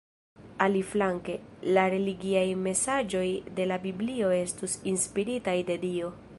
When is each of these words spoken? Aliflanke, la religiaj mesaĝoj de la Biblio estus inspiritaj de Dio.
Aliflanke, 0.65 1.35
la 1.77 1.83
religiaj 1.95 2.47
mesaĝoj 2.69 3.23
de 3.61 3.69
la 3.73 3.79
Biblio 3.87 4.35
estus 4.41 4.77
inspiritaj 4.95 5.59
de 5.71 5.81
Dio. 5.89 6.15